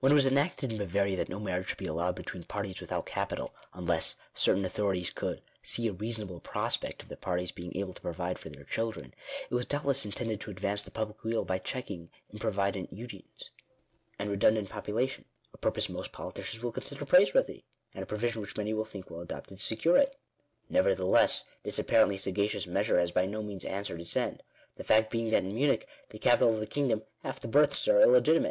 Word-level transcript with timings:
When 0.00 0.10
it 0.10 0.14
was 0.14 0.24
enacted 0.24 0.72
in 0.72 0.78
Bavaria 0.78 1.18
that 1.18 1.28
no 1.28 1.38
marriage 1.38 1.68
should 1.68 1.76
be 1.76 1.84
allowed 1.84 2.14
between 2.14 2.44
parties 2.44 2.80
without 2.80 3.04
capital, 3.04 3.54
unless 3.74 4.16
certain 4.32 4.62
authori 4.62 5.00
ties 5.00 5.10
could" 5.10 5.42
see 5.72 5.86
a 5.86 5.92
reasonable 5.92 6.40
prospect 6.40 7.02
of 7.02 7.10
the 7.10 7.16
parties 7.18 7.52
being 7.52 7.76
able 7.76 7.92
to 7.92 8.00
provide 8.00 8.38
for 8.38 8.48
their 8.48 8.64
children," 8.64 9.12
it 9.50 9.54
was 9.54 9.66
doubtless 9.66 10.06
intended 10.06 10.40
to 10.40 10.50
ad 10.50 10.60
vance 10.60 10.82
the 10.82 10.90
public 10.90 11.22
weal 11.24 11.44
by 11.44 11.58
checking 11.58 12.08
improvident 12.32 12.90
unions, 12.90 13.50
and 14.18 14.30
redundant 14.30 14.70
population; 14.70 15.26
a 15.52 15.58
purpose 15.58 15.90
most 15.90 16.10
politicians 16.10 16.62
will 16.62 16.72
con 16.72 16.82
sider 16.82 17.04
praiseworthy, 17.04 17.62
and 17.92 18.02
a 18.02 18.06
provision 18.06 18.40
which 18.40 18.56
many 18.56 18.72
will 18.72 18.86
think 18.86 19.10
well 19.10 19.20
adapted 19.20 19.58
to 19.58 19.62
secure 19.62 19.98
it. 19.98 20.16
Nevertheless 20.70 21.44
this 21.64 21.78
apparently 21.78 22.16
saga 22.16 22.48
cious 22.48 22.66
measure 22.66 22.98
has 22.98 23.10
by 23.12 23.26
no 23.26 23.42
means 23.42 23.62
answered 23.62 24.00
its 24.00 24.16
end; 24.16 24.42
the 24.76 24.84
fact 24.84 25.10
being 25.10 25.28
that 25.32 25.44
in 25.44 25.54
Munich, 25.54 25.86
the 26.08 26.18
capital 26.18 26.54
of 26.54 26.60
the 26.60 26.66
kingdom, 26.66 27.02
half 27.22 27.40
the 27.40 27.46
births 27.48 27.86
are 27.86 28.00
illegitimate 28.00 28.44